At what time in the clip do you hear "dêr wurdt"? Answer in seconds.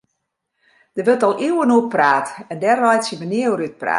0.93-1.25